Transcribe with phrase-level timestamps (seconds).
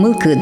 [0.00, 0.38] мылкыд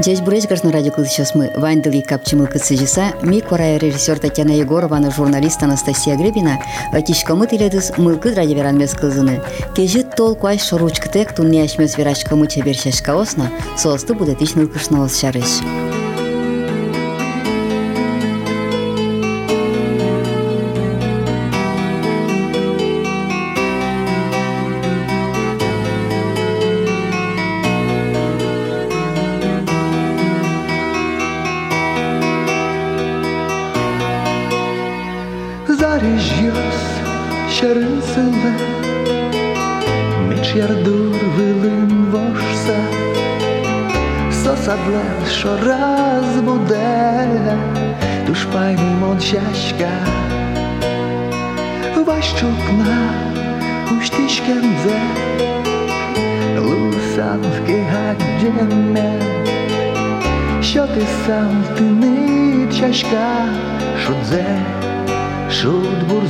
[0.00, 5.60] Здесь буреш гашна радио сейчас мы вайндали капчимыл кыцыжиса ми корая режиссер Татьяна Егорованы журналист
[5.64, 6.60] Анастасия Гребина
[6.92, 9.40] атишкамы тиледис мылкыд радио веранмес кызыны
[9.74, 15.83] кежи тол куай шоручкытек тунне ашмес верашкамы чебер шашкаосна соосты иш нылкышна шарыш.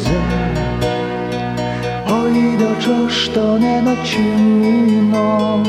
[0.05, 0.21] łzy
[2.07, 2.71] Oido
[3.61, 5.63] na nociną?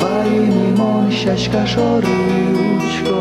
[0.00, 3.18] Pajni monsiaś kaszoryućką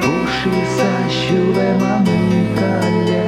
[0.00, 3.24] Uszy sa siłę mamykanie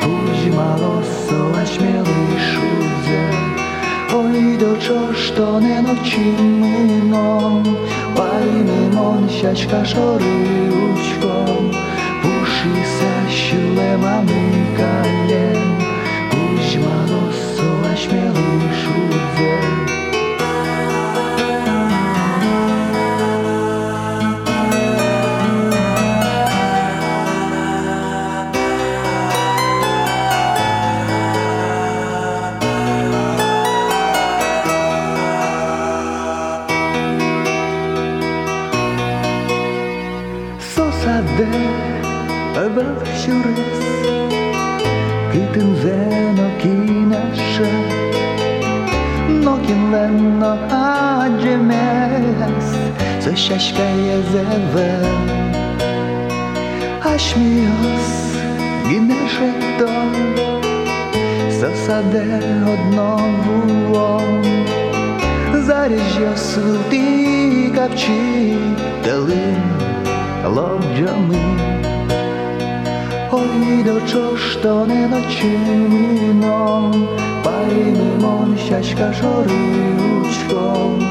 [0.00, 0.92] Pójdź malo
[1.28, 3.22] soła śmieli szudze
[4.16, 7.62] Oido czosztone nociną?
[8.16, 11.34] Pajni monsiaś kaszoryućką
[12.24, 15.03] Uszy sa siłę mamykanie
[53.24, 54.98] Це ще шкає зеве,
[57.02, 58.34] аж міос
[58.86, 60.14] гіне жетон,
[61.50, 62.42] засаде
[62.72, 64.44] одновулом,
[65.54, 68.56] заріжжя султи капчі
[69.04, 69.62] телин
[70.46, 71.38] лобджами.
[73.32, 75.58] Ой, до чого ж то не ночі
[75.88, 77.08] міном,
[77.44, 79.50] пари мимон, щачка жори
[79.98, 81.10] ручком,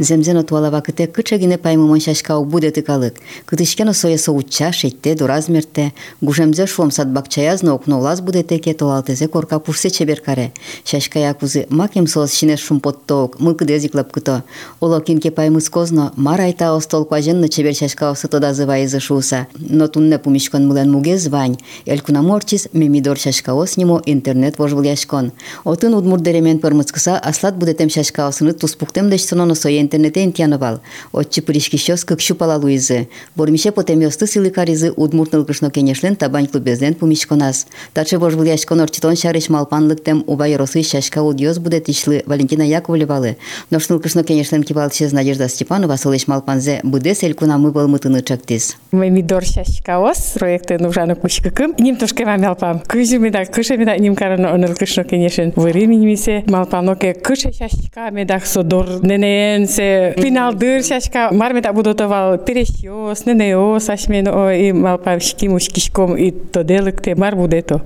[0.00, 3.14] земзено туалава кыте кычагине паймымон шашкау буде тыкалык.
[3.44, 9.90] Кытышкено соя соучча, шетте, дуразмерте, гужемзе шлом садбакчаязно окно улаз буде теке толалтезе корка пурсе
[9.90, 10.52] чеберкаре.
[10.84, 14.42] Шашка якузы маким соос шинеш шум поттоок, мылкыде зиклап кыто.
[14.80, 19.46] Оло кинке паймыс козно, марайта остол кваженно чебер шашкау сыто дазыва изы шуса.
[19.58, 21.58] Но тунне пумишкон мылен муге звань.
[21.84, 25.32] Элькуна морчис мемидор шашкаос нимо интернет вожвыл яшкон.
[25.64, 30.81] Отын удмурдеремен пырмыцкыса аслат будетем шашкаосыны туспуктем деш сононо соен интернетен тяновал.
[31.11, 33.07] Отчи пыришкищос кыкщупала Луизы.
[33.35, 37.67] Бормише потемёсты силыкаризы удмуртныл кышно кенешлен табань клубезден пумичконас.
[37.93, 43.37] Таче божбыл яшкон орчитон шарыш малпанлыктем уба йоросы шашка удьёс будет ишлы Валентина Яковлевалы.
[43.69, 47.13] Ношныл кышно кенешлен кивалчез Надежда Степанова сылыш малпанзе буде
[47.57, 48.77] мы был мытыны чактис.
[48.91, 51.75] Мы мидор шашкаос проекты нужаны кучкакым.
[51.79, 52.79] Ним тошке вам малпам.
[52.79, 55.53] Кыжымеда, кышемеда ним карано оныл кышно кенешен.
[55.55, 60.57] Временемесе малпаноке кыше шашка медах содор ненеен se final
[60.95, 66.33] așa mare ta budotoval pereșios, neneos, așa men o i mal pa știm șkișcom i
[66.51, 67.81] to delăc te mar budeto.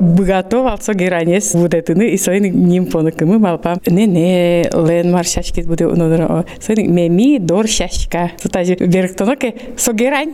[0.00, 5.24] Bugatoval so geranes budetını i soin nim ponu kımı mal pa ne ne len mar
[5.24, 8.30] şaşkit bude ono dora soin memi dor şaşka.
[8.42, 10.32] Sutaji berktono ke so gerani.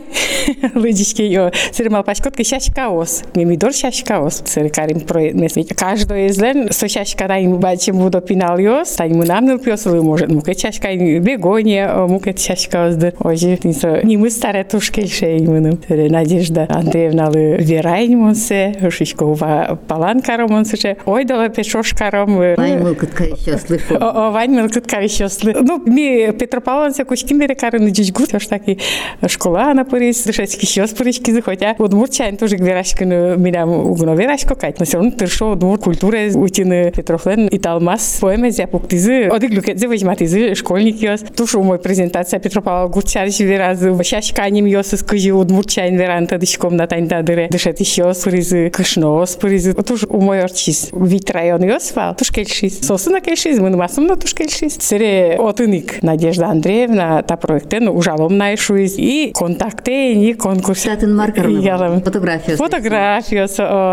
[0.75, 3.21] Лыдички yo сер мал пашкот ke şaşka os.
[3.35, 4.41] Memi dor şaşka os.
[4.45, 9.13] Сер карим про mes каждый из лен со şaşka да им бачим буду пинальос, тань
[9.13, 13.13] мы нам нылпёсылы, может, муке чашка, бегония, муке чашка оздыр.
[13.19, 15.77] Ожи, нисо, не мы старая тушкельше именно.
[15.89, 22.37] Надежда Андреевна лы верайн монсе, шишкова палан каром монсе, ой, дала пешош каром.
[22.37, 23.97] Вань мылкытка еще слышу.
[23.99, 25.61] О, Вань мылкытка еще слышу.
[25.61, 28.79] Ну, ми Петропавловце кучкин бере карын жижгу, тош таки
[29.27, 31.75] школа на Париж, дышачки еще с Парижки захотя.
[31.79, 36.93] Вот мурчайн тоже гверашкин, меня угно верашко кать, но все равно тыршо, дур культура, утины
[36.95, 41.21] Петрофлен, и талмас, поэме зя пуктизы, одык люкет, возьматизы, школьник йос.
[41.35, 47.47] Тушу мой презентация Петропавлова гурчарич вераз, шашканим йос, скажи, удмурчайн веранта, дышком на тань дадыре,
[47.49, 49.73] дышат еще споризы, кышно споризы.
[49.73, 52.79] Туш у мой орчис, вит район йос фал, туш кельшис.
[52.81, 54.77] Сосына кельшис, мы масом на туш кельшис.
[54.79, 60.81] Сере отыник Надежда Андреевна, та проектен, ужалом найшуиз, и контакте, и конкурс.
[60.81, 61.59] Сатын маркером.
[61.59, 62.01] Ялам.
[62.01, 62.55] Фотография.
[62.55, 63.47] Фотография,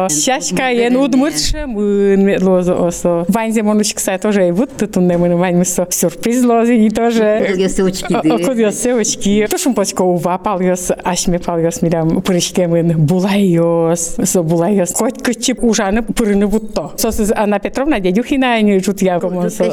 [0.09, 3.25] шашка, я ну удмуртше, мы лозо осо.
[3.29, 6.91] Ванзе монучка са тоже и вот тут он не мы вань со сюрприз лози и
[6.91, 7.47] тоже.
[7.51, 8.15] Кудьосе очки.
[8.45, 9.47] Кудьосе очки.
[9.51, 14.95] Тушум почко ува палйос, ашме палйос мирам пырышкемын булайос, со булайос.
[14.95, 16.93] Хоть кычып ужаны пырыны бутто.
[16.97, 19.65] Сосыз Анна Петровна дядюхина не жут я комонсо.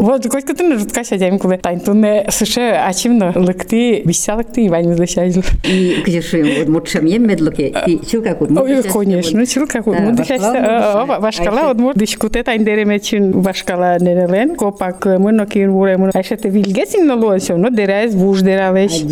[0.00, 1.58] Вот хоть кытын жутка шадям куле.
[1.58, 5.42] Тайн туне сыше ачимно лыкты, бисялыкты вань мызлышайжыл.
[5.64, 7.74] И кжешим удмуртшем ем медлоке.
[7.86, 11.04] И чилка Ой, конечно, чилка удмуртшайся.
[11.18, 12.64] Вашкала удмурт дишкуте тайн
[12.98, 14.56] деремечин вашкала нерелен.
[14.56, 16.12] Копак мыно кин буре мыно.
[16.14, 19.02] Айшете вилгесин на лосё, но дерез буш дералеш.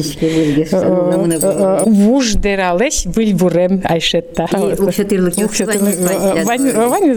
[1.87, 4.49] Буш дералеш вил бурем айшетта.
[4.79, 5.35] Укшатырлык.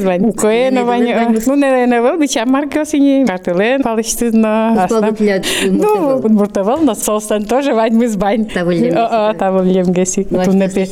[0.03, 0.25] Вань.
[0.25, 1.39] Укоена вань.
[1.45, 3.25] Ну не не вел бича маркосини.
[3.25, 4.87] Картелен палыштызна.
[5.69, 8.45] Ну, буртавал на состан тоже вань мы звань.
[8.45, 10.23] Тавылем геси.
[10.23, 10.87] Тунепе.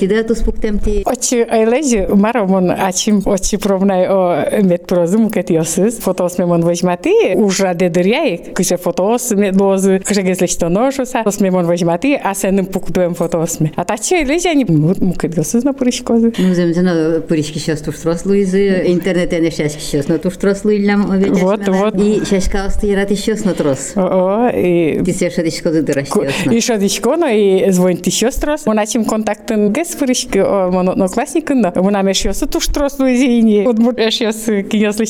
[1.06, 6.00] Очи айлежи маромон ачим очи пробнай о медпрозум кет йосыз.
[6.00, 7.36] Фотос мемон возьмати.
[7.36, 8.38] Ужра дедыряй.
[8.54, 10.00] Кыше фотос медлозы.
[10.00, 11.20] Кыше гесле что ношуса.
[11.20, 12.20] Фотос мемон возьмати.
[12.24, 13.72] А сеним пуктуем фотос ме.
[13.76, 16.34] А они мукет йосыз на пуришкозы.
[16.38, 18.84] Ну, земзена пуришки сейчас туш трослуизы.
[18.88, 21.08] Интернет не шашки сейчас на туш трослуилям.
[21.34, 21.96] Вот, вот.
[21.96, 23.94] И шашка остыират еще с натрос.
[23.96, 25.02] О, и...
[25.04, 26.08] Ти се шадишко дыдыраш.
[26.52, 28.66] И шадишко, но и звонит еще строс.
[28.66, 30.40] Мы начим контактен гес пуришки,
[30.72, 31.74] мон одноклассникын, да.
[31.76, 33.64] Мы нам еще туш трослуизы.
[33.66, 35.06] Вот мы еще с кинесли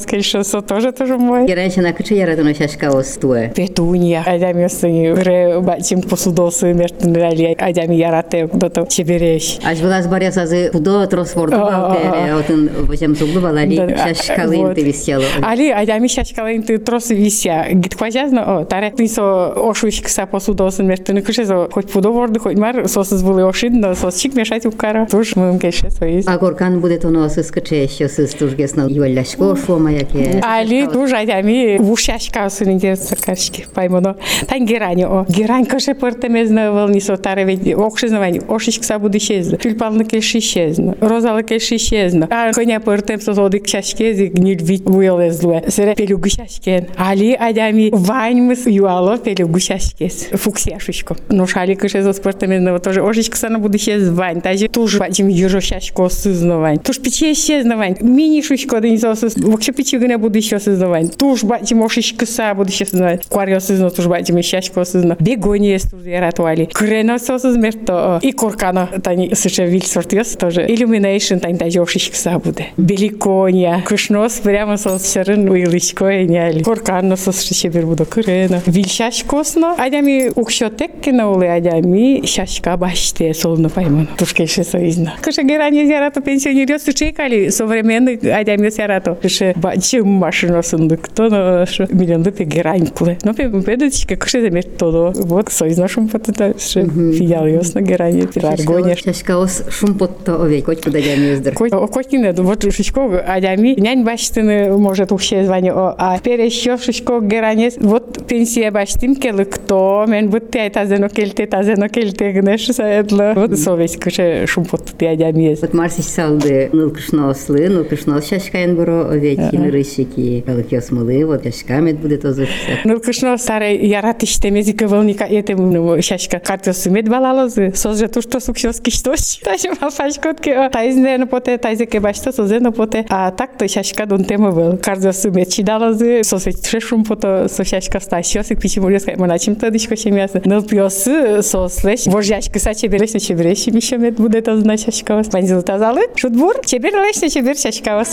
[0.00, 1.46] шашка оскельшо, тоже тоже мой.
[1.48, 3.52] Я раньше на кыче яратано шашка остуе.
[3.54, 4.22] Петуния.
[4.26, 9.58] Адами осы, гре бачим посудосы, мертвен рали, адами ярате, кто-то чебереш.
[9.64, 15.24] Аж была сборя сазы худо трос ворду балкере, отын возем зуглы балали шашкалын ты висела.
[15.42, 17.66] Али, адами шашкалын ты трос вися.
[17.72, 20.84] Гит хважазно, о, таре ты со ошуишкса посудосы,
[21.24, 25.06] кыше со хоть худо ворду, хоть мар, сосыз были ошидно, сос чик мешать укара.
[25.10, 26.26] Туш мы кеше соиз.
[26.26, 29.54] А горкан будет оно сыз кыче еще сыз туш гесно юалляшко
[29.90, 30.40] шома яке.
[30.42, 34.16] Али, туш адами вушашка сын интересно кашки, поймоно.
[34.48, 39.58] Тань герань, о, герань кыше пыртемезно выл, со таре ведь окшизнавань, ошишкса буду исчезно.
[39.58, 42.28] Тюльпанлы кеш исчезно, розалы кеш исчезно.
[42.30, 45.64] А коня пыртем со зодик чашкези гниль вид уелезлуе.
[45.68, 46.88] Сере пелюгу шашкен.
[46.96, 50.28] Али адами ваньмыс юало пелюгу шашкес.
[50.32, 51.16] Фуксияшечко.
[51.28, 54.40] Но шали кыше за спортамезного тоже ошишкса на буду исчез вань.
[54.40, 56.78] Таже туж бачим южо шашко сызнавань.
[56.78, 57.96] Туж пече исчезнавань.
[58.00, 59.36] Мини шушко да не сос.
[59.36, 61.08] Вообще пече гне буду еще сызнавань.
[61.08, 63.20] Туж бачим ошишкса буду еще сызнавань.
[63.28, 65.16] Кварио сызно туж бачим шашко сызно.
[65.20, 66.66] Бегония туж яратуали.
[66.66, 68.18] Крено сос измерто.
[68.22, 70.66] И коркана тани сыше виль сортиос тоже.
[70.66, 72.66] Illumination тань таже ошишкса буде.
[72.76, 73.82] Беликония.
[73.86, 76.62] Кышнос прямо сос шарын уилычко эняли.
[76.62, 78.62] Коркана сос шишебер буду крено.
[78.66, 79.74] Виль шашкосно.
[79.78, 84.08] Адями укшотек кена улы адями шашка баште солно паймон.
[84.18, 85.14] Тушке ше соизна.
[85.20, 89.14] Кыше герани зярато пенсионер чекали современный адями зярато.
[89.14, 91.08] Кыше бачым машина сындык.
[91.08, 93.18] То на миллионды пе герань куле.
[93.22, 95.12] Но педочка кыше замер todo.
[95.14, 98.96] Вот соизна шум потата ше фидял ясно герани пеларгония.
[98.96, 101.54] Шашка ос шум потто овей, ездер.
[101.54, 107.76] Коть котькине, вот шишко адями нянь баштыны может ухше звание, а перещё шишко геранес.
[107.78, 113.32] Вот пенсия баштим келы кто мен вот ты тазено келте тазено келте гнеш саедло.
[113.34, 115.60] Вот совесть кыше шум потто ты адями ез.
[115.62, 120.43] Вот марсич салды ныл кышно ослы, ныл кышно шашкаен буро овей хин рысики.
[120.45, 122.51] Калык ясмылы, вот шашкамет будет озырса.
[122.83, 127.73] Ныл кышно саре ярат иштемези кывылника етем шашка картосы мед балалозы.
[127.75, 129.37] Созже тушто сукшоски штош.
[129.43, 133.05] Таже малфашкотке тайзне на поте тайзе ке башто созе на поте.
[133.09, 134.77] А так то шашка дон тема был.
[134.77, 136.23] Картосы мед чидалозы.
[136.23, 140.41] Сосе трешум пото со шашка стащосы пичи муреска моначим тадишко шемясы.
[140.45, 142.05] Ныл пиосы сослеш.
[142.07, 145.21] Вожяшка са чебереш на чебереш мишо мед будет озна шашка.
[145.31, 146.01] Панзил тазалы.
[146.15, 148.03] Шутбур чебер леш на чебер шашка.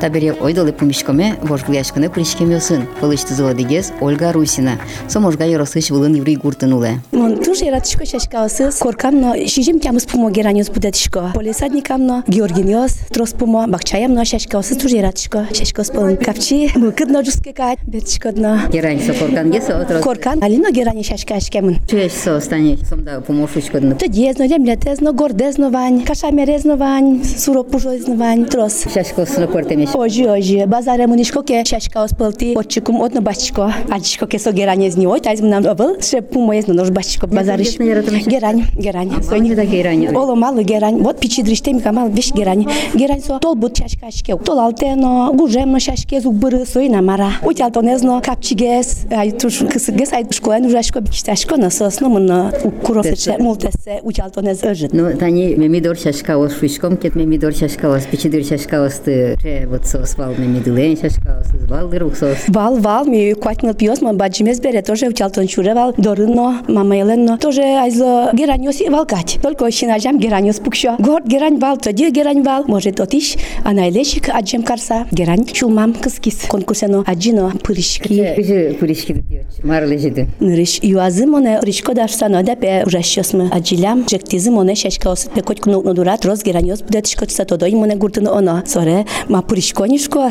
[0.00, 2.86] Табере ойдолы пумишкоме вожгуяшканы пришкемёсын.
[3.00, 4.78] Пылышты зыладыгез Ольга Русина.
[5.08, 7.00] Соможга яросыш вылын юрий гуртынуле.
[7.12, 11.32] Мон туж яратышко шашкаосыз коркамно шижим тямыз пумо гераниос будетышко.
[11.34, 15.46] Полисадникамно Георгиниос трос пумо бакчаямно шашкаосыз туж яратышко.
[15.52, 18.62] Шашкаос полын капчи мылкыдно жуске кать бетышкодно.
[18.72, 20.02] Герань со коркан гесо отрос.
[20.02, 21.76] Коркан алино герани шашкашкемын.
[21.90, 23.96] Чуеш со стане сомда помошучкодно.
[23.96, 28.84] Тодезно, лемлетезно, гордезно вань, кашамерезно вань, суропужозно вань, трос.
[28.94, 29.89] Шашко сына портемеш.
[29.94, 34.96] Hoje, hoje, bazaremos nisko ke shashka ospalti, ochikum otno bachko, achko ke so geranie z
[34.96, 37.78] nioi, tais mnam oval, шепу моє зно нож бачко базариш.
[37.78, 39.22] Герань, герань.
[39.22, 40.16] Сойни да герань.
[40.16, 41.02] Оло мало герань.
[41.02, 42.66] Вот пичи дриштем камал виш герань.
[42.94, 44.36] Герань со тол бут чашка шке.
[44.36, 47.32] Тол алтено гужемно шашке зук быры сойна мара.
[47.42, 52.52] Утял то не зно капчигес, ай туш кысыгес ай школен ужашко бишташко на сосно мно
[52.64, 53.36] укуров се
[54.02, 54.92] утял то не зжит.
[54.92, 58.84] Ну тани меми дор шашка ос фишком кет меми дор шашка ос пичи дор шашка
[58.84, 59.36] ос ты.
[59.83, 62.37] сос вал мемидылен шашкаос, валдыр уксос.
[62.47, 66.97] Вал, вал, ми кватнил пиос, ма баджимес бере, тоже утял тон чуре вал, дорыно, мама
[66.97, 69.39] еленно, тоже айзло гераниос и валкать.
[69.41, 70.95] Только очень ажам гераниос пукшо.
[70.99, 76.45] Горд герань вал, тоди герань вал, может отиш, а найлешик аджем карса, герань чулмам кыскис.
[76.49, 78.33] Конкурсено аджино пырышки.
[78.35, 80.27] Кыжы пуришки диоч, марлы жиды.
[80.39, 85.69] Нырыш юазы моне ришко дашсано да пе ужащосмы аджилям жектизы моне шашка осыт пе котку
[85.69, 89.68] нукну дурат роз гераниос будет шкотса тодой моне гуртыны оно соре ма пуришконишко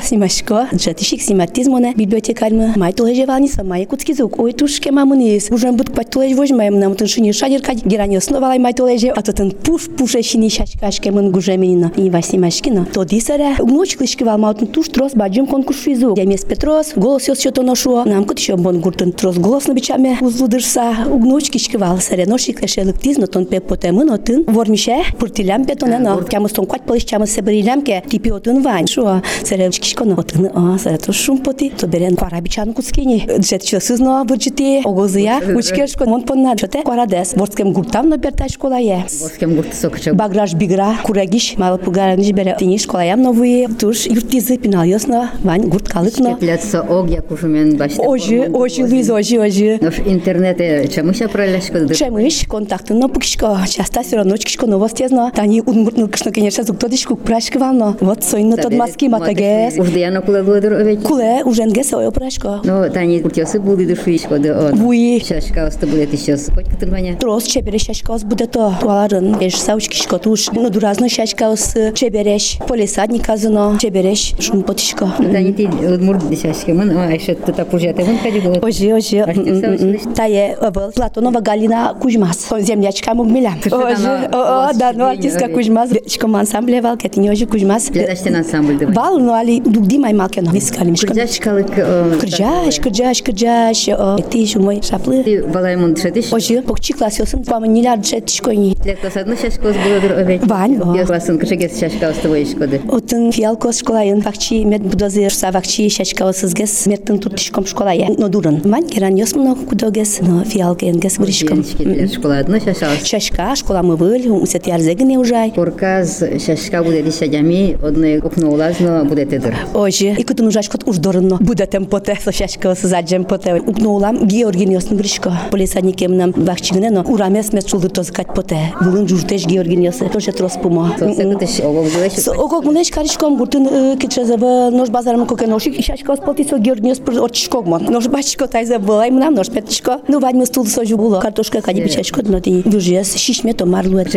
[0.02, 5.76] симашко жатишик симатиз моне библиотекармы май толеже валниса май кутки звук ой тушке мамунис ужен
[5.76, 9.22] бут пать толеж возьмаем нам тын шини шадир кать гераниос но валай май толеже а
[9.22, 14.66] то тын пуш пуше шини шашкашке мын гужеминина и васимашкина то дисаре ночь клышки валмаутын
[14.66, 18.80] туш трос баджим конкурс физу Демес Петрос голос ёс чото ношо нам кут еще бон
[18.80, 23.60] гуртын трос голос на бичаме узлудырса угнуч кишкивал саре ноши клешелык тиз но тон пе
[23.60, 28.30] потемы но тын вормише пуртилям петоне но кямы стон квать полиш чамы себрилям ке типи
[28.30, 32.40] отын вань шо саре кишко но отын а саре то шум поти то берен квара
[32.40, 38.16] бичан куцкини джет чосыз но бурчити огозыя учкешко мон понна чоте кварадес ворскем гуртам но
[38.16, 40.14] берта школа е Воскем гурты сокача.
[40.14, 45.88] Баграж бигра, курагиш, мал пугараниш бере тини школаям новые, туш юртизы пинал ясно, вань гурт
[45.88, 46.36] калыкно.
[46.36, 48.00] Пляца ог, я кушумен баште.
[48.00, 49.78] Ожи, ожи, Луиз, ожи, ожи.
[49.80, 51.94] Наш интернете чамыша проляшка да.
[51.94, 55.30] Чемыш, контакты но пукшко, часто все равно чкишко новости зно.
[55.34, 57.96] Тани удмуртнул кышно, конечно, зук тодишку прашки вално.
[58.00, 59.79] Вот сойно тот маски atagés.
[59.79, 61.03] Os de ano kula dua dorovic.
[61.03, 62.59] Kula, už ant gesa ojo praško.
[62.67, 64.79] No, tani kurtiosi buli dušviš, kada od.
[64.79, 65.19] Bui.
[65.19, 65.25] No.
[65.29, 66.49] Šaškaus to bude tišas.
[66.55, 67.15] Koč kad mane?
[67.21, 68.69] Tros čebere šaškaus bude to.
[68.81, 70.49] Tualarin, iš saučki škotuš.
[70.57, 72.57] No, durazno šaškaus čebereš.
[72.67, 74.33] Polisadnik kazano čebereš.
[74.39, 75.09] Šum potiško.
[75.19, 78.61] No, tani ti od mur šaške, man, a še to ta pužete, man kadi gula.
[78.65, 79.21] Oži, oži.
[79.23, 80.13] Mm, mm, mm.
[80.17, 82.45] Ta je eh, obel Platonova Galina Kuzmas.
[82.59, 83.53] Zemljačka mugmila.
[83.65, 85.93] Oži, eh, o, o, da, no, artistka Kuzmas.
[86.07, 87.89] Škom ansambleval, kad ti njoži Kuzmas.
[87.93, 88.91] Gledaš ten ansambl, da.
[89.08, 89.08] на ансамбль давай.
[89.08, 90.50] Вал, ну али дугди май малкено.
[90.52, 91.08] Вискали мишко.
[91.08, 91.74] Кырджашкалык.
[92.20, 93.88] Кырджаш, кырджаш, кырджаш.
[94.30, 95.22] Ти шумой шаплы.
[95.22, 96.32] Ты балаймун тшетиш.
[96.32, 97.44] Ожи, покчи класс йосын.
[97.44, 98.76] Пама ниляр джет шкойни.
[98.84, 100.40] Лектос одну шашка было дыр овеч.
[100.44, 100.94] Вань, о.
[100.96, 102.80] Я классын кышегес шашка оста воишкоды.
[102.88, 104.20] Отын фиалкос школайын.
[104.20, 106.86] Вакчи мед будозы шса вакчи шашкао сызгес.
[106.86, 108.08] Меттын тут шком школая.
[108.16, 108.60] Но дурын.
[108.64, 110.20] Мань керан йосмно кудогес.
[110.20, 111.64] Но фиалкен гес вришком.
[111.64, 113.04] Школа одну шашалась.
[113.06, 115.52] Шашка, школа мы выль, усет ярзегне ужай.
[115.52, 119.55] Порказ шашка буде дишадями, одне окно улазно Буде тедыр.
[119.73, 121.37] Ожи, и кутун ужаш кот уждорно.
[121.39, 123.55] Будетем поте, со шашка с заджем поте.
[123.55, 125.33] Укнулам Георгиниос бришко.
[125.51, 128.73] Полисадникем нам вахчигне, но урамес мет чулды тозкать поте.
[128.81, 129.97] Вылын журтеш Георгиниос.
[130.11, 130.91] Тоже трос пумо.
[130.97, 132.27] Секутыш огол дилеш.
[132.27, 137.23] Окок мунеш каришком гуртун кичезева нож базарам коке ношик шашка с поти со Георгиниос пр
[137.23, 137.79] отчишкогмо.
[137.79, 139.99] Нож бачко тайзе была им нам нож петишко.
[140.07, 141.19] Ну вадьмы стул со жубуло.
[141.19, 144.09] Картошка кади бичашко, но ти вужес шишме то марлует.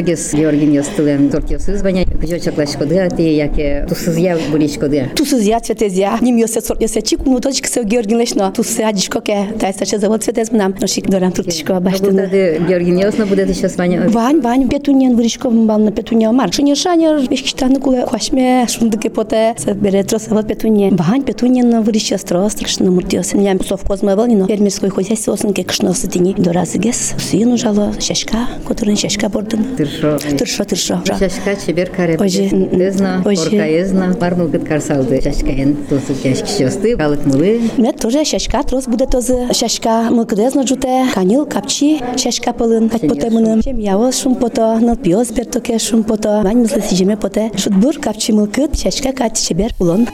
[4.62, 4.77] Шегес Георгин Йостылен тортиосы звоня.
[4.77, 5.10] Кжо чаклашкоды, а ти яке тусызя булишкоды.
[5.15, 8.67] Тусыз я цветез я, ним йосе сорт йосе чик, ну точка се Георгиеш, но тус
[8.67, 12.24] се адишко ке, тай се завод цветез мнам, но шик доран туртишко баштыны.
[12.24, 14.08] Буде Георгин Йосно буде еще звоня.
[14.10, 16.53] Вань, вань, петуньян выришко бална петунья мар.
[16.53, 20.91] Шинер шанер, бешкиштаны куле, хашме, шундыке поте, се бере трос вот петунья.
[20.91, 23.34] Вань, петуньян на выришко строс, кшна муртиос.
[23.34, 26.34] Ням совхоз мы волнино, фермерской хозяйство осын ке кшна сатини.
[26.38, 29.75] Доразыгес, сыну жало, шашка, которым шашка бордын.
[29.77, 30.17] Тыршо.
[30.38, 31.01] Тыршо, тыршо.
[31.06, 32.17] Шашка чебер каре.
[32.17, 32.50] Ожи.
[32.50, 33.41] Тезна, Ожи.
[33.41, 34.15] порка езна,
[34.51, 35.22] мармыл гыт карсалды.
[35.22, 37.62] Шашкаен тосу тяжки шосты, калык мылы.
[37.77, 43.29] Мет тоже шашка трос буде този шашка мыкдезно жуте канил капчи шашка пылын кать поте
[43.29, 47.98] мыным чем яос шум пото нал пиос бертоке шум пото вань мыслы сижеме поте шутбур
[48.00, 50.08] капчи мылкыт шашка кать чебер улон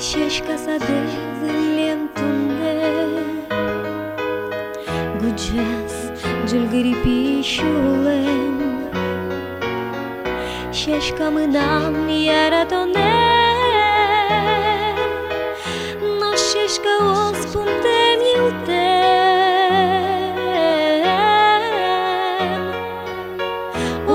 [0.00, 0.98] Щечка сады
[1.40, 2.29] землем тунге
[10.85, 13.11] şaşkamıdan yara done
[16.19, 19.01] No şaşka ospun temnił tem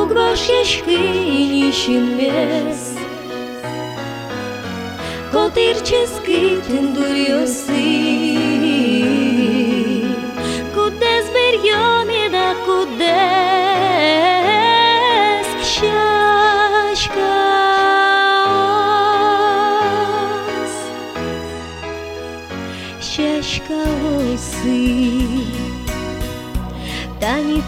[0.01, 2.83] Ugbaş yeşkini şimbes
[5.33, 7.86] Kotir çizgi tinduriyosi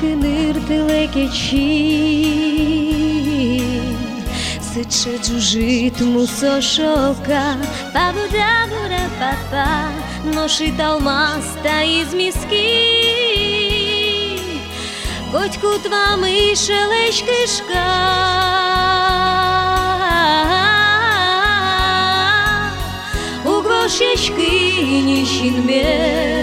[0.01, 1.59] Тани тыныр тылекечин
[4.61, 7.57] Сыче джужит мусошока
[7.93, 9.69] Пабуда бура папа
[10.25, 12.69] Ношит алмаста из миски
[15.33, 17.89] Котьку тва мишелеш кишка
[23.45, 24.53] Угвошешки
[25.03, 26.38] нишинмес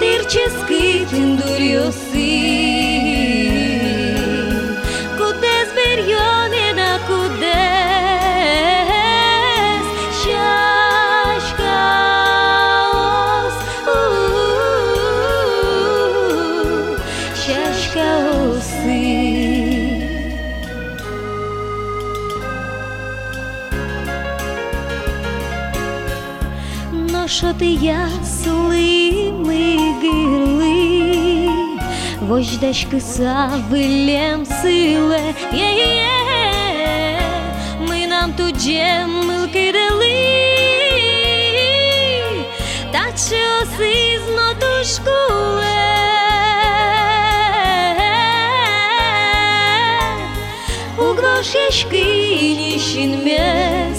[0.00, 2.40] командирческий кіндур'юси,
[5.18, 7.66] куде збірйонина, куде
[10.20, 11.80] щачка
[12.96, 13.54] ос,
[17.42, 18.10] щачка
[18.50, 19.30] оси.
[26.92, 28.08] Ну, що ти я
[32.39, 35.19] Вождачки савилем силе,
[35.53, 37.19] є-є-є,
[37.87, 40.15] ми нам тут джемилки дали,
[42.91, 45.65] та чи оси знотушкуле.
[50.97, 52.05] У грошешки
[52.57, 53.98] нішінмес,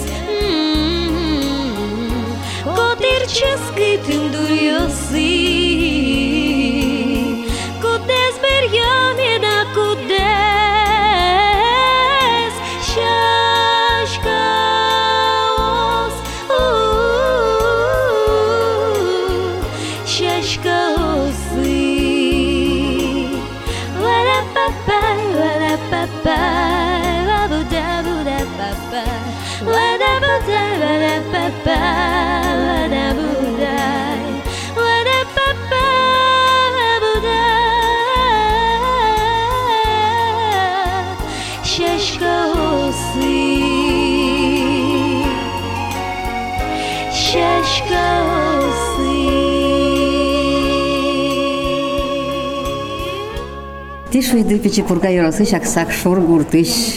[54.32, 56.96] Шашкаосы Тиш уйды Печепурга ярасы шаксак шор гуртыш.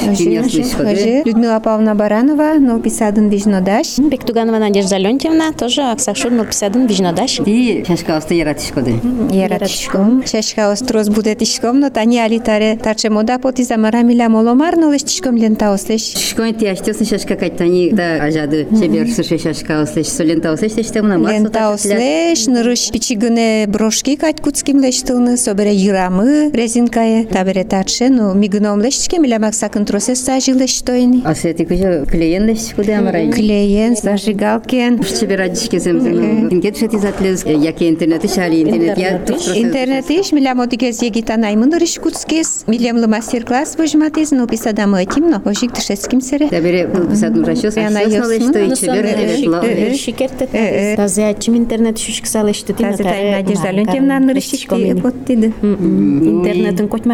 [1.25, 3.97] Людмила Павловна Баранова, Новописадын Вижнодаш.
[3.97, 7.41] Бектуганова Надежда Леонтьевна, тоже Аксакшур Нурписадын Вижнодаш.
[7.43, 8.99] Ти шашкаусты яратышкоды.
[9.31, 10.23] Яратишком.
[10.25, 15.73] Шашка остроз будетишком, но тани алитаре тарче мода поти замара миля моломар, но лештишком лента
[15.73, 16.13] ослеш.
[16.17, 18.67] Шкон ти аштёсын шашка кайтани да ажады.
[18.71, 20.07] Шебер суше шашка ослеш.
[20.07, 21.31] Солента ослеш теште мына мас.
[21.31, 28.80] Лента ослеш, нырыш пичигыне брошки кать куцким лештылны, собере йырамы, резинкае, табере тарче, ну мигыном
[28.80, 31.22] лештишке миля максакын тросес сажил лештойни.
[31.24, 33.30] А сети кужа клеен лешкуды амарай.
[33.30, 35.02] Клеен, зажигалкен.
[35.02, 36.48] Шебер адишке земзен.
[36.52, 41.72] Инкет шети затлез яке интернети шали интернет я туш Интернет иш миля модигез егита наймын
[41.74, 42.64] рыш куцкес.
[42.66, 45.42] Милемлы мастер-класс выжматез, ну писадамы этимно.
[45.44, 46.48] Ожик тышеским сере.
[46.48, 47.76] Табере писат нурашос.
[47.76, 48.52] Яна Аштёсно ёсмын.
[48.54, 49.62] лешто и чебер эветло.
[49.96, 50.94] Шикерте.
[50.96, 52.74] Тазе ачим интернет шушк салышты.
[52.74, 55.52] Таза тай Надежда Леонтьевна нырышикти эпоттиды.
[55.62, 57.13] Интернетын котмарваню.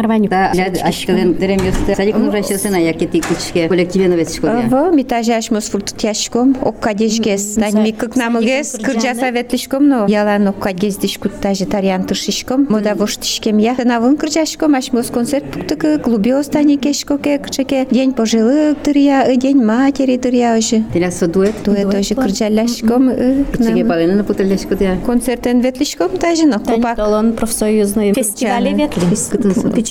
[0.55, 1.95] ляд аштылен дерем ёсты.
[1.95, 4.67] Садик нурашосына яке ти кучке коллективен ветшкоды.
[4.67, 7.57] Во, митажа ашмос фуртутяшком, оккадешгес.
[7.57, 12.67] Нани как намыгес, кырджа советлишком, но ялан оккадес дишкут таже тарьян тыршишком.
[12.69, 13.75] Мода воштишкем я.
[13.83, 17.87] Навын кырджашком, ашмос концерт пуктыгы, клубе остани кешкоке, кчеке.
[17.89, 20.83] День пожилых тырья, и день матери тырья уже.
[20.93, 21.55] Телясо дуэт.
[21.63, 23.11] Дуэ тоже кырджаляшком.
[23.55, 24.97] Кучеге паленына путелешкоды.
[25.05, 26.95] Концертен ветлишком таже, но Тань купак.
[26.95, 29.03] Толон профсоюзный фестивале ветли.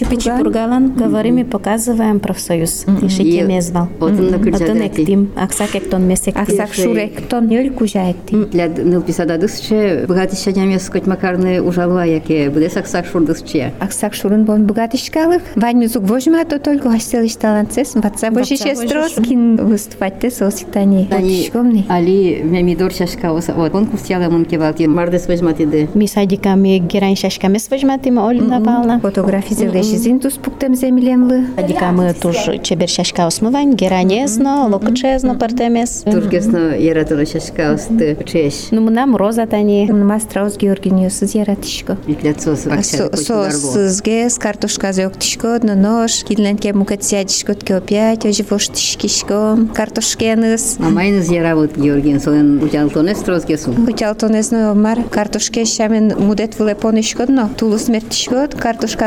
[0.06, 2.86] Пичи Пургалан говорим и показываем профсоюз.
[3.02, 3.88] Тише И теме звал.
[4.00, 5.32] Отын эктим.
[5.36, 6.36] Аксак ектон месек.
[6.38, 8.36] Аксак шуректон ел кужаекти.
[8.52, 13.74] Для ныл писададысче богатища ямес скоть макарны ужалва яке буде саксак шурдысче.
[13.80, 15.42] Аксак шурын бон богатышкалых.
[15.56, 17.96] Вань музык вожма то только гостелищ талантсес.
[17.96, 21.08] Ватса божи Ватса шестрос божи кин выступать те сосиктани.
[21.10, 21.86] Тани Шкомни.
[21.90, 25.90] али мемидор шашка вот конкурс яла мун кевалти мардес вежматиде.
[25.94, 29.00] Ми садиками герань шашками свежматима Олина Павловна.
[29.00, 31.47] Фотографии зелешизин тус пуктем землемлы.
[31.57, 36.05] Садиками туж чебер шашка осмывань, геранезно, локчезно партемес.
[36.05, 38.69] Тургесно яратылы шашка осты чеш.
[38.71, 39.91] Ну, нам роза тани.
[39.91, 41.97] Мастраус Георгиниус зияратышко.
[42.07, 48.45] Итлят сос вакча Сосызге с картошка зөктишко, но нож, кидленке мукет сядишко тке опять, ожи
[48.49, 50.77] воштишкишко, картошкеныс.
[50.79, 53.75] Амайны зияра вот Георгиен солен учалтонес трозгесу.
[53.89, 59.07] Учалтонесно мар картошке шамен мудет вылепонышко, но тулус мертишко, картошка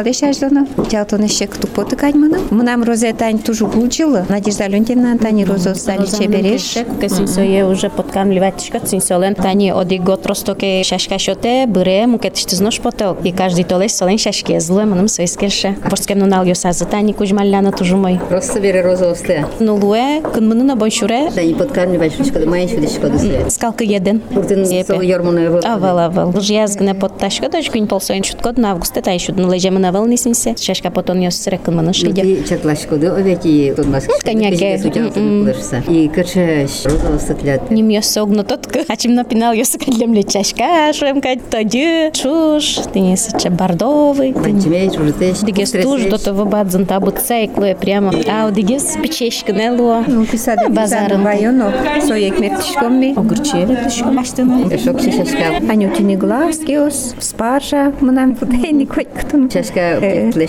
[0.64, 0.86] Лешаждоно.
[0.86, 2.38] Учалтонешек тупоты кадьмана.
[2.50, 4.26] Мнам розе тань тужу гулчила.
[4.28, 6.74] Надежда Леонтьевна тани розо стали чебереш.
[7.00, 9.34] Кесинсое уже подкармливатишка, цинсолен.
[9.34, 13.16] Тани оди год ростоке шашка шоте, быре, мукетишти знож потел.
[13.24, 15.76] И каждый толеш солен шашке зле, мным соискерше.
[15.88, 18.20] Борскем нунал йосазы, тани кужмаляна тужу мой.
[18.28, 19.46] Просто бере роза осте.
[19.60, 23.50] Нулуе, кын мынына боншуре, Да не подкармливать шушка, майын шудишко десе.
[23.50, 24.22] скалка еден.
[24.34, 25.60] Уртын сол йормуна.
[25.64, 26.32] Авал, авал.
[26.40, 30.06] Жязгне подташка, дочь кунь полсоин шуткот на августе, тай шут, ну лежем на вал
[30.54, 30.64] нисинсе.
[30.64, 32.22] Шашка потом йосыре кын мыны шиде.
[32.22, 34.06] Ти чаклашкоды овеки тунмас.
[34.22, 34.76] Коняке.
[35.88, 37.70] И кычеш роза осытлят.
[37.70, 44.32] Ним йосы огнототка, ачим напинал йосы кадлем лечашка, шуем кать тоди, чуш, тенесы че бардовый.
[44.32, 45.38] Панчимей чужитеш.
[45.40, 48.12] Дигес туж до того бадзан табу цейкле прямо.
[48.28, 50.04] А дигес печешка не луа.
[50.06, 51.22] Ну, писаде Базарын.
[51.22, 51.72] базарын районо.
[52.06, 53.14] Соек мертишкомми.
[53.16, 54.78] Огурчеве тышко маштыны.
[54.78, 55.60] Шок шашка.
[55.70, 59.50] Анютини глазкиос, спаржа, мнам путейни койктун.
[59.50, 59.98] Шашка
[60.32, 60.43] плешти.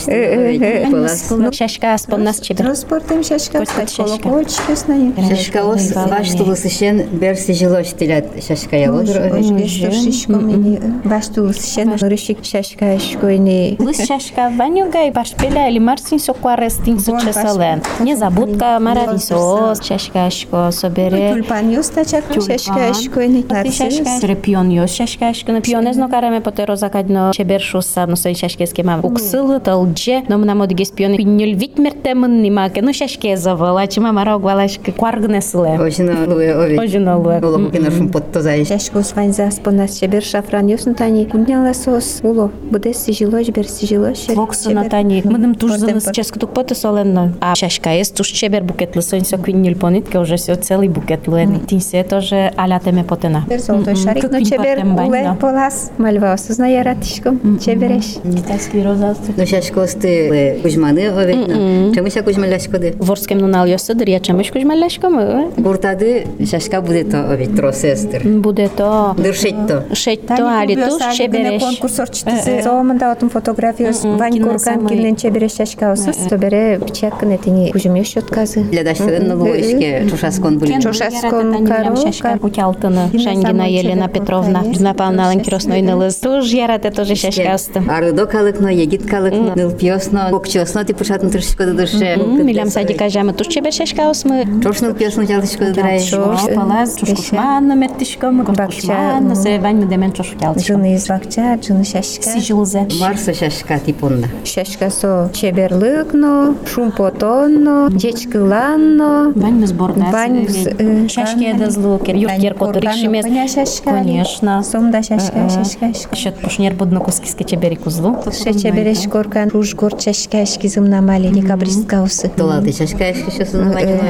[0.91, 1.33] Полас.
[1.53, 2.65] Шашка аспон нас чебер.
[2.65, 4.23] Транспортем шашка, Котик стать шашка.
[4.23, 5.15] колокольчики снани.
[5.29, 9.67] Шашка ос ваш тулысышен берси жилош тилят шашка ялодыр овеки.
[9.67, 13.77] Шишкомини, ваш тулысшен, рышик шашка шкойни.
[13.79, 17.83] Лыс шашка ванюгай башпеля или марсин сокуарес тин сучесален.
[18.01, 21.33] Не забудка марависос, шашка шко собере.
[21.35, 23.43] Тюльпан юстачак, шашка шкойни.
[23.43, 28.67] Ти шашка репион йос шашка шкына пионезно караме потеро закадно чебер шуса но сой шашке
[28.67, 29.01] скема.
[29.03, 34.35] Уксыл талже, но мна модигес пион пиннюл вит мертемын нимаке, ну шашке завала, чима мара
[34.35, 35.79] оглалашке кваргнесыле.
[35.81, 36.81] Ожина луе овеки.
[36.81, 37.41] Ожина луе.
[37.43, 38.69] Олом киношум подтозаеш.
[38.69, 41.25] Шашка сванза спонас чебер шафран юснутани.
[41.25, 44.29] Куняла сос, уло, будес сижилош, бер сижилош.
[44.29, 45.23] Вокса натани.
[45.25, 47.35] Мыдым тужзаныс ческо тук поте соленно.
[47.41, 51.61] А шашка ес туш чебер букет лысонь со квиннюл понитке уже все целый букет луен.
[51.61, 53.45] Тинсе тоже аля теме потена.
[53.59, 55.91] Золотой шарик, но чебер уле полас.
[55.99, 58.17] Мальва сузна яратишком, чебереш.
[58.23, 59.33] Китайский розалцы.
[59.37, 61.94] Ну шашка осты кузьманы овекна.
[61.94, 62.94] Чему ша кузьмаляшкоды?
[63.00, 65.52] Ворскем нунал йосыдыр, я чемеш кужмалешко мы.
[65.58, 68.22] Буртады шашка будет то овек тросестер.
[68.28, 69.84] Буде то Дыршет то.
[69.96, 71.62] шетто али туш чебереш.
[71.62, 74.90] конкурсорчысы зоомында отун фотографиос вань кино коркан самый.
[74.90, 80.80] килен чебереш шашкаосыз собере пичакын этини кужумеш отказы Для даштадын налуешке чушаскон были.
[80.82, 83.10] Чошаскон каро, шашка кар- путялтына.
[83.12, 84.60] Кино Шангина Елена Петровна.
[84.60, 84.80] подкаст.
[84.80, 86.16] Знапална ланкиросной нылыз.
[86.18, 87.82] Туж ярате тоже шашкасты.
[87.90, 92.17] Арыдо калыкно, егит калыкно, нылпиосно, кокчосно, ти пушатын тыршкоды дырше.
[92.17, 94.47] Милям садика жамы туш чебер шашкас мы.
[94.63, 96.01] Чош нылпиосно чалтышкоды дырай.
[96.01, 96.41] Чош.
[96.55, 100.77] Палаз, чушкушман, мертишком, кушкушман, сревань мы демен чош утялтышком.
[100.77, 102.87] жыны из бакча жыны шашка Сижилзе.
[103.01, 104.27] Марсо шашка типонна.
[104.45, 110.11] шашкасо чеберлыкно шумпотонно жечкыланно Вань мы сборная.
[110.13, 112.15] Вань с- э, Шашки это злукер.
[112.17, 112.81] Юркер который
[113.23, 114.63] Коня шашка Конечно.
[114.63, 118.17] сомда шашка шашка шашка Счет пушнер будно кускиски чебери кузлу.
[118.33, 119.07] Шече береш
[119.55, 122.29] коркан руж гор чашка шкизым намали декабристка усы.
[122.37, 124.01] Толалды шашка эшки шосын вайна.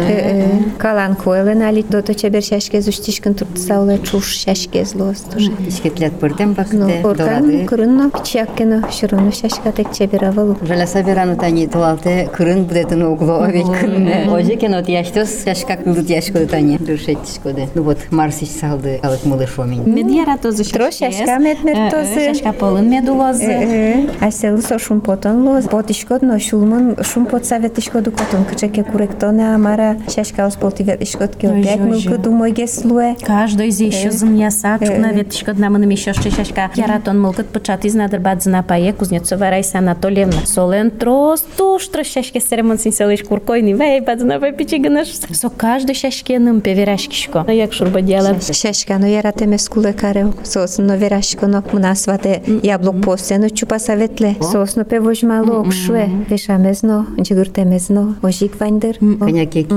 [0.79, 5.53] Калан койлен али дото чебер шашке зуштишкин турт сауле чуш шашке злос тоже.
[5.69, 7.67] Ишкетлят пырдем Ну, бакте, коркан долады.
[7.67, 10.57] кырынно пичаккено шыруну шашка тек чебер авалу.
[10.63, 14.29] Жала сабирану тани толалте кырын будетын угло овек кырын.
[14.33, 16.79] Оже кен от яштос шашка кылдыт яшкоды тани.
[16.79, 17.69] Дыршетишкоды.
[17.75, 19.83] Ну вот Марсич салды калык мылыш омень.
[19.85, 22.33] Медьяра тоже Тро шашка медмер тосы.
[22.35, 24.09] Шашка полын медулозы.
[24.21, 31.36] Асел со шумпотон алло, ботишкод ношулмун шум подсоветишкоду котон кычеке куректона амара шашка ос ботиветишкод
[31.36, 33.16] ке опять мылкы думойге слуэ.
[33.22, 36.72] Каждый зи еще зумьяса, чукна ветишкод намыным еще ще шашка.
[36.76, 40.46] Яратон мылкыт пычат изнадыр бадзына пае Кузнецова Раиса Анатольевна.
[40.46, 45.08] Солен трос туштра шашке серемон синселыш куркойни вай бадзына пай пичигынаш.
[45.34, 47.46] Со каждый шашкеным певерашкишко.
[47.52, 48.36] Як шурба дела.
[48.40, 50.34] Шашкану яратемес куле кареу.
[50.44, 54.36] Сосын но верашконо мунасвате яблок постену чупа советле.
[54.40, 56.26] Сосно пево Ojma lok mm, mm, szły, mm.
[56.30, 58.98] wysza mezno, dzigurte mezno, ozik wander.
[59.20, 59.76] Kaniak jeki,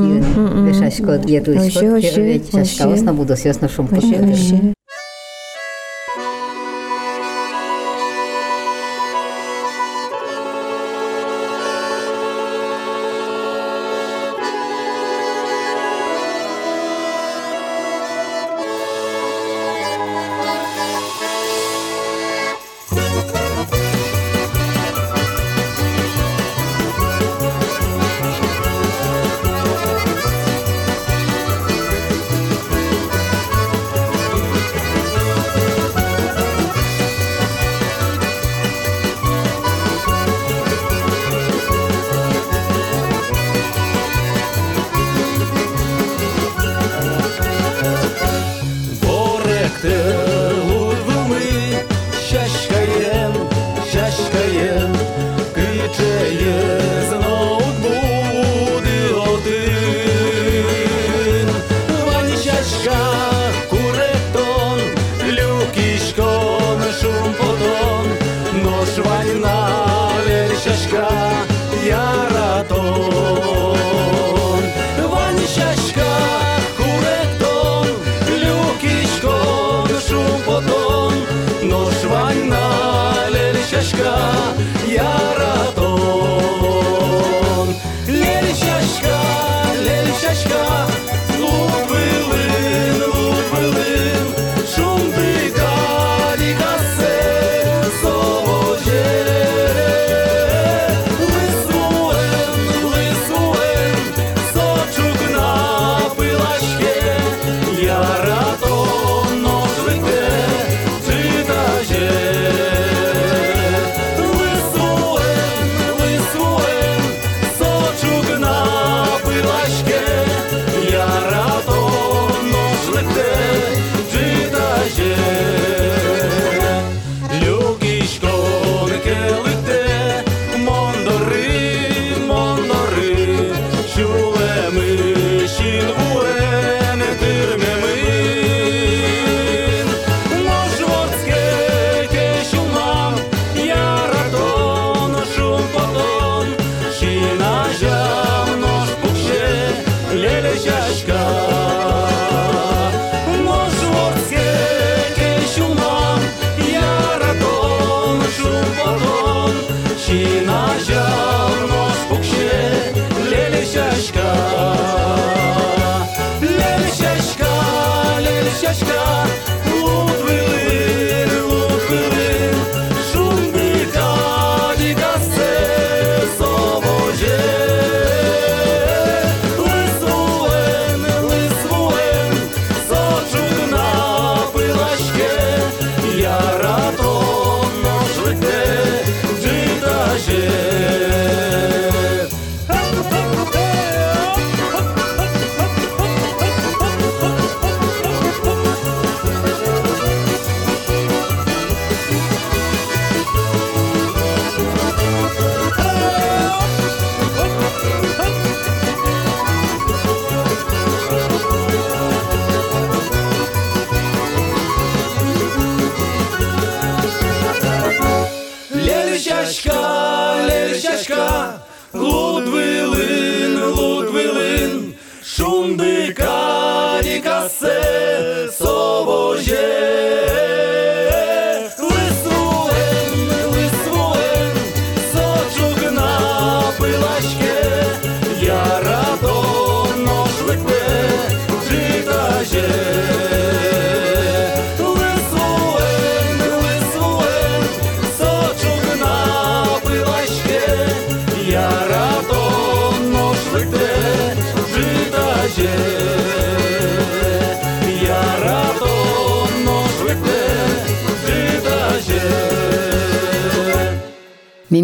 [0.65, 4.78] wysza szkod, jedu szkod, wiecie, szkod.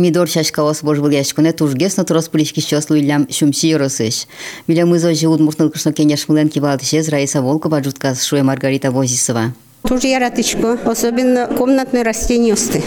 [0.05, 4.27] помидор чашка ос бож был яшкуне тужгес на турос пылишки щеслу илям шумси еросыш.
[4.67, 9.55] Милям изо жиуд муртнул кышно кеняш мылен кивалтышез Раиса Волкова, жуткас шуе Маргарита Возисова.
[9.87, 12.83] Тоже яратышко, особенно комнатные растениосты.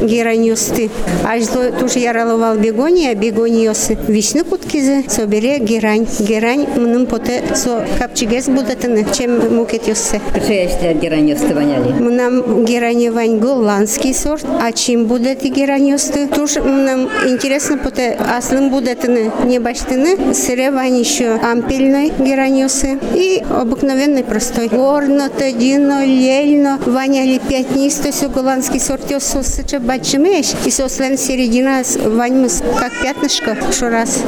[0.00, 0.88] Гераниосты.
[1.22, 3.98] Ажло тоже яраловал бегония, бегониосы.
[4.08, 6.06] Вишны куткизе, собере герань.
[6.18, 10.22] Герань мным поте со капчигес будетыны, чем мукетёссе.
[10.32, 11.92] Кышаяштар гераньевсты ваняли.
[11.92, 16.26] Мнам гераньевань голландский сорт, а чем будет и гераньосты?
[16.26, 24.68] Тоже нам интересно, поте аслым будетыны не баштыны, сыревань еще ампельной гераньосы и обыкновенный простой.
[24.68, 32.62] Горно, тедино, лельно, ваняли пятнисто, все голландский сорт, я сосыча бачимеш, и сослен середина ваньмыс,
[32.78, 34.20] как пятнышко, раз.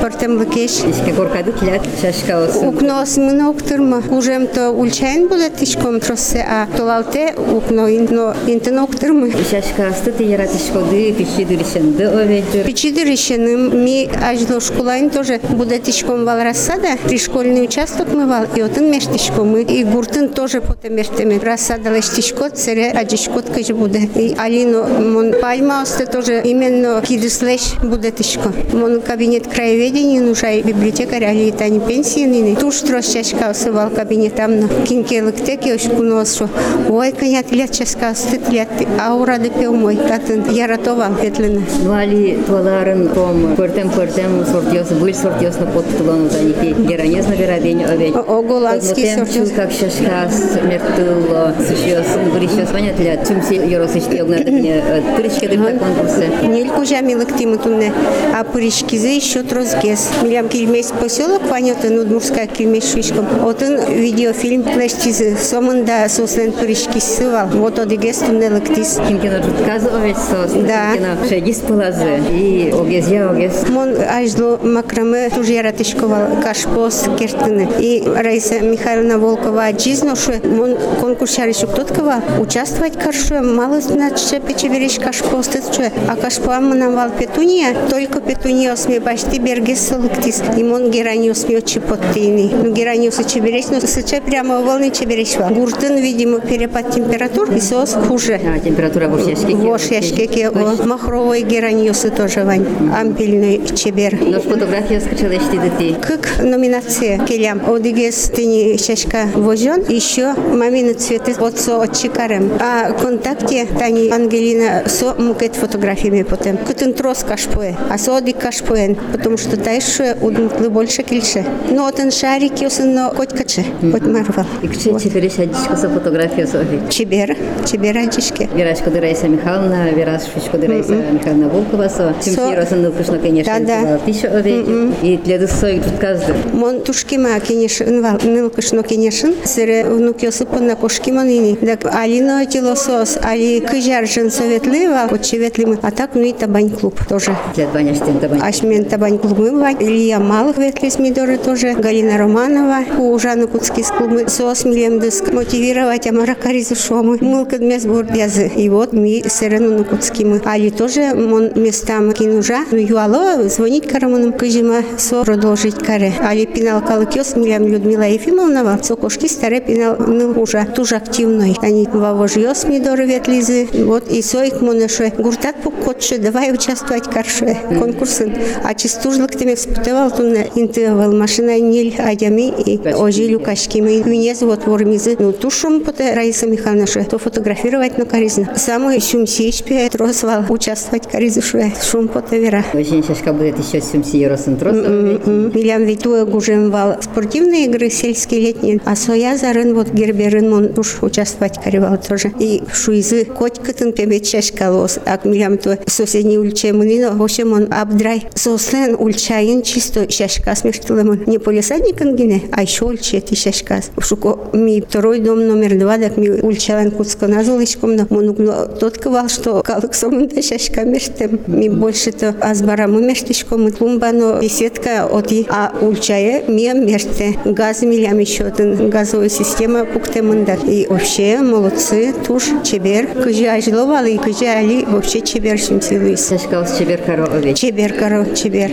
[0.00, 0.72] Портем лукеш.
[0.80, 2.68] Ишке коркады килят шашка осын.
[2.68, 4.02] Укнос мноктырма.
[4.10, 9.32] Ужем то ульчайн будет тишком тросе, а толалте укно инно интеноктырмы.
[9.50, 12.64] Шашка асты ты яратышкоды, пищи дырышенды овечер.
[12.64, 16.88] Печидыр ищеным, ми ажло школайн тоже будет тишком вал рассада.
[17.04, 21.38] Пришкольный участок мы вал, и отын мештишком и гуртын тоже потом мештеме.
[21.38, 24.16] Рассада лишь тишкот, цере аджишкот кыш будет.
[24.16, 28.52] И алино, мон пальма осты тоже именно кидыслеш будет тишко.
[28.72, 32.56] Мон кабинет краеведения нужай библиотекарь, али тани пенсионный.
[32.56, 36.48] Туш трос чашка осывал кабинет там на кинкелыктеки ошкуносу.
[36.88, 38.68] Ой, конят лет чашка осты лет,
[39.00, 39.96] аура де пеумой.
[39.96, 41.62] Татын яратовал петлина.
[41.82, 46.74] Ну али туаларын ком портем портем сортиос, быль сортиос на подтулану заники.
[46.78, 48.18] Гераньез на верадень овечер.
[48.18, 49.50] О- о, голландский сортиос.
[49.50, 53.26] Как шашка смертыл, сушиос, грищос ванят лят.
[53.26, 54.82] Чумси yorosыш тиогнатыне
[55.16, 56.26] тырышке дырта конкурсы.
[56.46, 57.92] Нельку жамилык тимутуне,
[58.34, 60.10] а пуришкизе еще трозгес.
[60.22, 63.26] Милям кильмес поселок ванята нудмурская кильмес шишком.
[63.44, 67.48] Отын видеофильм плештизе сомында сослен пуришкис сывал.
[67.48, 69.00] Вот одигес туне лыктис.
[69.08, 70.52] Кимкино жутказы овеч сос.
[70.52, 70.92] Да.
[70.94, 72.20] Кимкино шегис пылазы.
[72.30, 73.68] И огез я огез.
[73.68, 77.68] Мон ажло макраме тоже яратышковал кашпос кертыны.
[77.78, 85.48] И Раиса Михайловна Волкова жизношу, мон конкурс шаришук тоткова участвовать каршу, мало значит печевериш кашпос
[85.48, 85.92] тетче.
[86.08, 90.42] А кашпоа манавал петуния, только петуния осме башти бергес салыктис.
[90.56, 92.50] И мон гераниос ми очи поттейни.
[92.52, 95.50] Ну гераниос чебереш, но сыча прямо волны чебереш вал.
[95.50, 98.40] Гуртын, видимо, перепад температур, и сос хуже.
[98.44, 99.54] А, температура в ушешке.
[99.54, 104.18] Вош яшкеке, о, махровой гераниосы тоже вань, ампельный чебер.
[104.20, 105.96] Но фотография скачала эшти дыти.
[106.00, 112.52] Как номинация келям одигес тени шашка вожен еще мамины цветы от со от чикарем.
[112.60, 116.56] А контакте тани Ангелина со мукет фотографиями потом.
[116.56, 121.44] Кутын трос кашпуэ, а со оди кашпуэн, потому что тайше удмутлы больше кильше.
[121.70, 124.46] Но отын шарик юсын но коть каче, коть марвал.
[124.62, 126.80] И кче чефереш адичкаса фотография софи.
[126.88, 127.36] Чебер,
[127.70, 128.48] чебер анчишке.
[128.54, 132.14] Верашко Дырайса Михайловна, Верашко Дырайса Михайловна Волкова, со.
[132.24, 133.98] Чемси Росан Нылкышно, конечно, Да-да.
[133.98, 134.94] тысяча овечер.
[135.02, 136.34] И для сой жутказды.
[136.52, 139.84] Мон тушкима кенешин вал нылкышно кенешин сире
[140.14, 141.56] внуки осыпана кошкима нини.
[141.56, 145.78] Так алино телосос, али кыжаржын советлы вал очеветли мы.
[145.82, 147.36] А так ну и табань клуб тоже.
[147.56, 147.96] Табань.
[148.40, 149.74] Ашмен табань клубы вал.
[149.80, 151.74] Илья Малых ветлис мидоры тоже.
[151.74, 152.84] Галина Романова.
[152.98, 154.28] У Жанны Куцкис клубы.
[154.28, 155.32] Сос милем дыск.
[155.32, 157.18] Мотивировать амара каризу шомы.
[157.20, 158.50] Мылкад мес бурдязы.
[158.56, 160.40] И вот мы сирену на Куцки мы.
[160.44, 162.60] Али тоже мон местам кинужа.
[162.70, 166.12] Ну юало звонить караманом кыжима со продолжить каре.
[166.20, 168.78] Али пинал калыкёс милям Людмила Ефимовна.
[168.82, 171.56] Со кошки старе пинал ну уже тоже активной.
[171.62, 173.68] Они вавожьёс мидоры ветлизы.
[173.84, 175.12] Вот и сойк монеше.
[175.18, 178.34] Гуртат по котше давай участвовать карше конкурсын.
[178.64, 184.02] А чистужлык теме спутевал туна интывал машина ниль адями и ожилю кашкими.
[184.02, 185.16] Винез вот вормизы.
[185.18, 187.04] Ну тушум поте Раиса Михайловна ше.
[187.04, 188.54] То фотографировать на каризна.
[188.56, 191.72] Самый шум сечпе тросвал участвовать каризу ше.
[191.82, 192.64] Шум поте вера.
[192.72, 194.74] Очень шашка будет еще сюмси Росан Трос.
[194.74, 201.62] Милям Витуя гужемвал спортивные игры сельские летние, а соя зарын вот герберин мон уж участвовать
[201.62, 202.32] каревал тоже.
[202.38, 207.72] И шуизы коть кытын пемет шашкалос, а милям то соседний ульче мынино, в общем он
[207.72, 208.26] абдрай.
[208.34, 211.24] Сослен ульчаин чисто шашка смештылымын.
[211.26, 213.90] Не полисадникан гине, а еще ульче ти шашкас.
[214.00, 219.28] Шуко ми второй дом номер два, так ми ульчалан куцко назолышком, но монугно тот ковал,
[219.28, 221.40] что калык сомында шашка мештем.
[221.46, 227.38] Ми больше то азбарамы мештишком, клумба, но беседка от и а ульчае ми мерте.
[227.44, 230.54] Газ милям еще один газовая система пуктемында.
[230.66, 233.06] И вообще молодцы, туш, чебер.
[233.22, 236.28] Кыжи ажловал и кыжи али вообще чебер шимсилуис.
[236.28, 237.58] Шашка с чебер каро овеч.
[237.58, 238.70] Чебер, коро, чебер.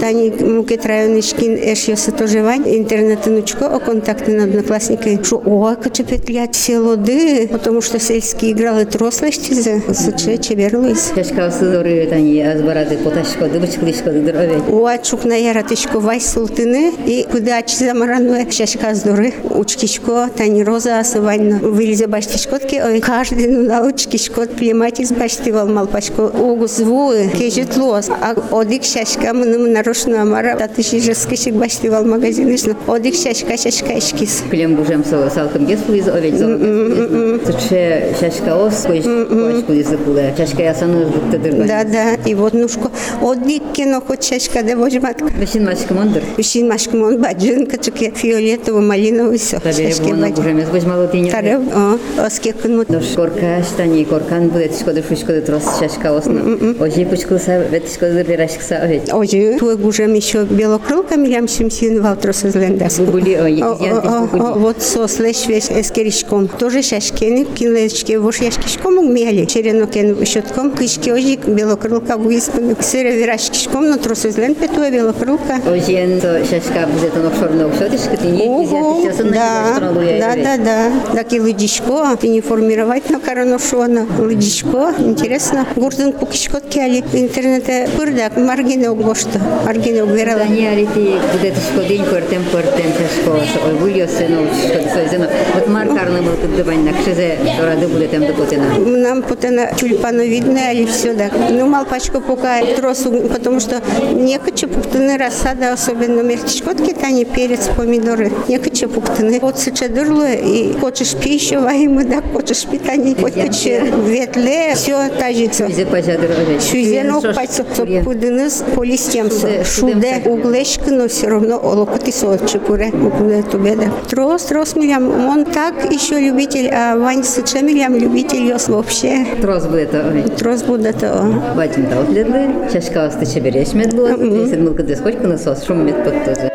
[0.00, 5.20] Тани мукет районышкин эшьёсы тоже вань, интернетынучко, о контакты на одноклассники.
[5.22, 11.12] Шо, о, каче петлять селоды, потому что сельские играли трослыштизе, сыче чеберлуис.
[11.14, 14.62] Шашка с доры тани азбарады поташко дыбычкылышко дыр овеч.
[14.68, 19.32] Уа чукна яратышко вай султыны и куда замарануе шашка здоры
[19.64, 26.26] научкишко, танироза асывань, вылезе баштишкотки, ой, каждый на научкишкот приемать из башти волмал пашко.
[26.26, 32.54] Огус вуы, кежит лос, а одик шашка, мы нарушно амара, татыши жескишек башти вал магазин,
[32.86, 34.42] одик шашка, шашка ишкис.
[34.50, 39.78] Клем бужем салкам гесфуиз, овень салкам Туче шашка ос, кошку м-м-м.
[39.78, 41.66] языкуле, шашка ясану жуктадыр.
[41.66, 42.90] Да, да, и вот нушко,
[43.22, 45.24] одик кино хоть шашка, да вожматка.
[45.24, 46.22] Вишин машкамондр.
[46.36, 50.68] Вишин машкамон, баджин, качуке фиолетово-малиновый Tabii göremez.
[50.74, 51.30] Biz malı dinle.
[51.30, 52.84] Taraf o oskek nu.
[52.92, 56.40] Doş korka stani korkan будет skoda fuskoda tros şaşka osna.
[56.80, 59.14] Oji puçkulsa vet skoda biraşksa ohet.
[59.14, 62.98] Oji tu gujam еще белокрылка милям шимсин валтрос излендас.
[62.98, 64.28] Були о ян
[64.64, 66.48] Вот сослеш весь эскеришком.
[66.60, 69.44] Тоже шашкени кинлечке вош яшкишком мели.
[69.44, 72.76] Черенокен щетком кышки ожик белокрылка выиспан.
[72.80, 75.54] Сыра вирашкишком на трос излен петуя белокрылка.
[75.72, 78.42] Ожен то шашка будет он обшорно обшотишка ты не.
[78.42, 81.14] Ого, да да, да, да, да.
[81.14, 84.06] Так и лыдичко, ты не формировать на короношона.
[84.18, 85.66] Лыдичко, интересно.
[85.76, 87.04] Гурдын пукишкот кяли.
[87.12, 89.40] Интернете пырдак, маргине углошто.
[89.64, 90.42] Маргине угверала.
[90.42, 93.30] Они арити будет шкодин кортем кортем шашко.
[93.66, 95.28] Ой, вульо сено шкода сойзено.
[95.54, 98.78] Вот маркарны был тут дывань на кшезе, рады будет там допотена.
[98.78, 101.32] Нам потом тюльпановидная или все так.
[101.50, 103.80] Ну, мал пачку пока тросу, потому что
[104.12, 108.30] не хочу пуктаны рассада, особенно мертичкотки, тани перец, помидоры.
[108.48, 109.23] Не хочу пуктаны.
[109.40, 113.64] Вот сычадырло и хочешь пищу, ваимы, да, хочешь питание, хочешь
[114.06, 115.68] ветле, все тажится.
[115.68, 117.64] Шюзен окпайцы,
[118.04, 119.64] пудыныз полистемсо.
[119.64, 122.88] Шуде углешка, но все равно олокоти сочи пуре.
[122.88, 123.90] Угле тубеда.
[124.08, 125.28] Трос, трос милям.
[125.28, 129.26] Он так еще любитель, а Вань сыча милям любитель ёс вообще.
[129.40, 129.92] Трос будет.
[130.36, 131.24] Трос будет то.
[131.56, 136.02] Батин дал ледлы, чашка остыча береш мед было, если мылка дес хоть насос, шум мед
[136.04, 136.50] под тоже.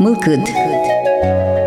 [0.00, 0.40] Мылкыд.
[1.20, 1.57] Thank you.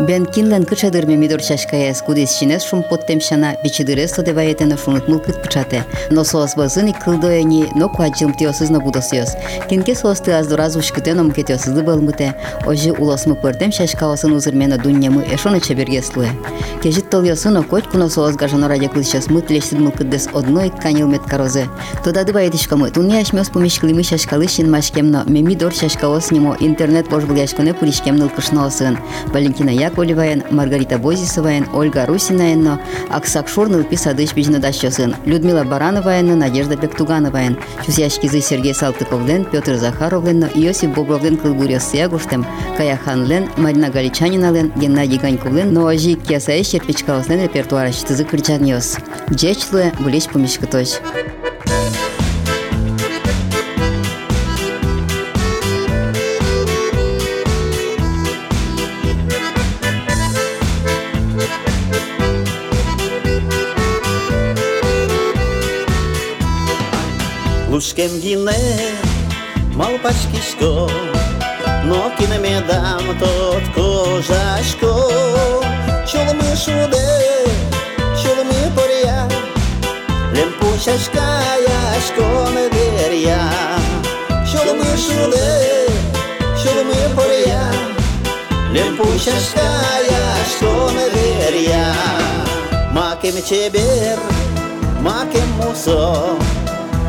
[0.00, 5.42] Бен кинлен кычадыр ме мидор чашкая скудис чинес шум поттем шана бичидыресло деваетено шунутмыл кыт
[5.42, 5.84] пычате.
[6.10, 9.34] Но соос базын и кылдоя ни, но куаджим тиосызно будосиос.
[9.68, 12.36] Кинке соос ты аздураз ушкытеном кетиосызды балмыте.
[12.64, 16.30] Ожи улосмы пыртем шашкаосын узырмена дуньямы эшоны чебергеслуе.
[16.80, 21.66] Кежит толиосын окотьку но соос гажано ради кылчас мыт лештыдмыл кыддес одной канил меткарозе.
[22.04, 28.96] Тода дываетишкамы, туньяш мёс помешклимы шашкалышин машкемно, мемидор шашкаос нимо интернет пожбыл яшконе пулишкемныл кышносын.
[29.26, 32.78] Валентина я Яковлеваен, Маргарита Бозисоваен, Ольга Русинаен,
[33.10, 40.94] Аксак Шурну, Писа Дышбижна Дащосен, Людмила Барановаен, Надежда Бектугановаен, Чусяшкизы Сергей Салтыковлен, Петр Захаровлен, Иосиф
[40.94, 42.44] Бобровлен, Кылгурьев Сягуштем,
[42.76, 48.98] Каяханлен, Марина Галичанинавлен, Геннадий Ганьковлен, Ноажи Кесаэш Черпичкалослен репертуара Читызы Кричаниос.
[49.32, 50.88] Джечлуя, Булеч Пумишкаточ.
[51.08, 51.37] Thank you.
[67.78, 68.58] Brzuszkiem ginę,
[69.76, 70.86] małpaczkiśko,
[71.84, 75.08] no kinę mnie dam to kożaśko.
[76.06, 77.08] Чоломи шуде,
[78.22, 79.28] чоломи поря,
[80.34, 81.28] лемпучашка
[81.68, 83.50] яшко не деря.
[84.52, 85.86] Чоломи шуде,
[86.62, 87.64] чоломи поря,
[88.74, 89.68] лемпучашка
[90.10, 91.94] яшко не деря.
[92.92, 94.18] Макем чебер,
[95.00, 96.47] макем мусор,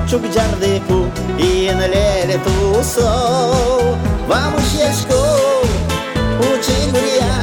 [0.10, 1.06] чук джардыку
[1.38, 3.96] и на леле тусов.
[4.28, 5.22] Vamos шешку,
[6.40, 7.34] учи гурья,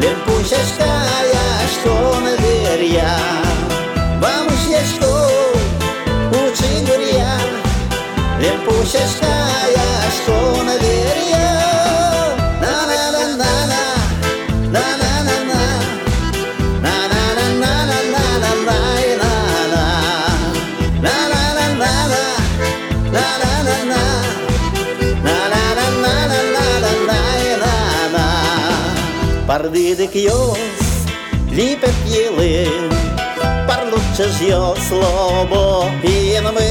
[0.00, 0.92] лемпу шешка,
[1.32, 3.10] яшко на дверья.
[4.22, 5.12] Vamos шешку,
[6.30, 7.32] учи гурья,
[8.40, 9.34] лемпу шешка,
[9.74, 10.57] яшко
[29.68, 30.56] Ardide que Dios
[31.50, 32.66] lipe piele
[34.16, 36.70] ж yo slobo piename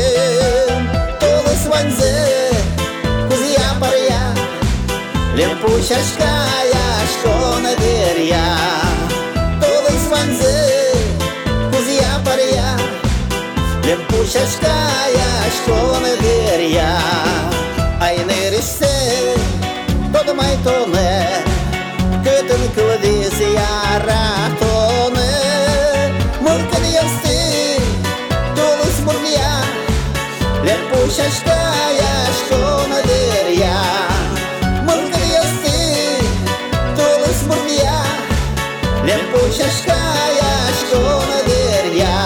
[1.19, 2.49] Todo es сванзе,
[3.29, 4.33] Кузия паря
[5.35, 8.45] Лемпущашкая что на дерья
[9.61, 10.57] Todo es vanze
[11.71, 12.69] Кузия паря
[13.85, 15.21] не
[15.57, 16.97] что на дерья
[18.01, 19.35] Айнересе
[20.11, 21.46] Подумай то не
[22.47, 23.67] тонкого визия
[24.05, 25.31] рахтоны
[26.39, 27.81] Муркан ясты,
[28.55, 29.53] дулыс мурния
[30.63, 33.79] Лер пушаштая, что надырья
[34.83, 36.23] Муркан ясты,
[36.95, 37.99] дулыс мурния
[39.03, 42.17] Лер пушаштая, что надырья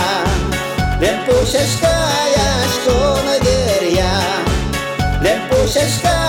[1.00, 4.14] Лер пушаштая, что надырья
[5.22, 6.21] Лер пушаштая